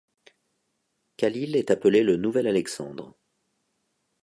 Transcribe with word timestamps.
Khalîl 1.19 1.55
est 1.55 1.69
appelé 1.69 2.01
le 2.01 2.15
nouvel 2.17 2.47
Alexandre. 2.47 3.15